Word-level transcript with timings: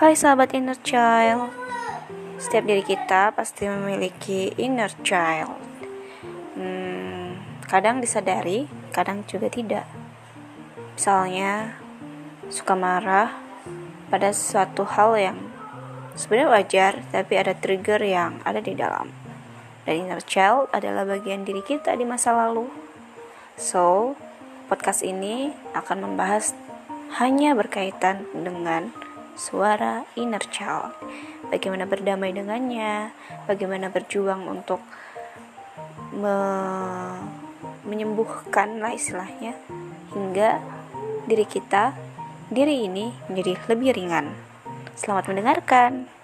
Hai 0.00 0.16
sahabat 0.16 0.56
inner 0.56 0.80
child. 0.80 1.52
Setiap 2.40 2.64
diri 2.64 2.80
kita 2.80 3.36
pasti 3.36 3.68
memiliki 3.68 4.48
inner 4.56 4.88
child. 5.04 5.60
Hmm, 6.56 7.36
Kadang 7.68 8.00
disadari, 8.00 8.64
kadang 8.96 9.28
juga 9.28 9.52
tidak. 9.52 9.84
Misalnya 10.96 11.76
Suka 12.48 12.72
marah 12.72 13.44
Pada 14.08 14.32
suatu 14.32 14.88
hal 14.88 15.20
yang 15.20 15.38
Sebenarnya 16.16 16.48
wajar 16.48 16.92
Tapi 17.12 17.36
ada 17.36 17.52
trigger 17.52 18.00
yang 18.00 18.40
ada 18.48 18.64
di 18.64 18.72
dalam. 18.72 19.12
Dan 19.84 20.08
inner 20.08 20.24
child 20.24 20.72
adalah 20.72 21.04
bagian 21.04 21.44
diri 21.44 21.60
kita 21.60 21.92
di 21.92 22.08
masa 22.08 22.32
lalu. 22.32 22.72
So, 23.60 24.16
podcast 24.64 25.04
ini 25.04 25.52
akan 25.76 26.08
membahas 26.08 26.56
hanya 27.20 27.52
berkaitan 27.52 28.24
dengan 28.32 28.96
suara 29.40 30.04
inner 30.20 30.44
child. 30.52 30.92
Bagaimana 31.48 31.88
berdamai 31.88 32.36
dengannya, 32.36 33.08
bagaimana 33.48 33.88
berjuang 33.88 34.44
untuk 34.44 34.84
me 36.12 36.36
menyembuhkan 37.80 38.84
lah 38.84 38.92
istilahnya 38.92 39.56
hingga 40.12 40.60
diri 41.24 41.48
kita, 41.48 41.96
diri 42.52 42.84
ini 42.84 43.08
menjadi 43.32 43.56
lebih 43.72 43.96
ringan. 43.96 44.36
Selamat 44.92 45.32
mendengarkan. 45.32 46.19